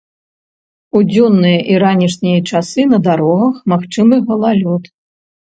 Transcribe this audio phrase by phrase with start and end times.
[0.99, 4.83] У дзённыя і ранішнія часы на дарогах магчымы галалёд.